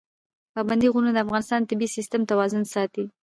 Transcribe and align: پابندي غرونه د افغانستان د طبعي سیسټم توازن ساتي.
پابندي 0.53 0.87
غرونه 0.93 1.09
د 1.13 1.17
افغانستان 1.25 1.59
د 1.63 1.67
طبعي 1.71 1.87
سیسټم 1.95 2.21
توازن 2.31 2.63
ساتي. 2.73 3.03